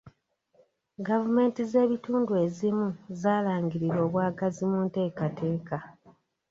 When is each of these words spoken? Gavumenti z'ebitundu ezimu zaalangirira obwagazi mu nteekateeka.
Gavumenti 1.07 1.61
z'ebitundu 1.71 2.31
ezimu 2.45 2.87
zaalangirira 3.21 3.97
obwagazi 4.07 4.63
mu 4.71 4.79
nteekateeka. 4.87 5.77